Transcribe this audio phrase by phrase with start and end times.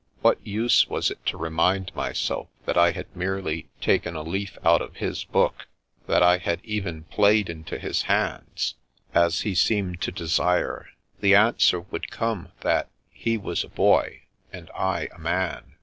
[0.21, 4.81] What use was it to remind myself that I had merely taken a leaf out
[4.81, 5.67] of his book,
[6.07, 8.73] that I had even played into his hands^
[9.13, 10.87] as 242 The Princess Passes he seemed to desire?
[11.19, 15.75] The answer would come that he was a boy, and I a man.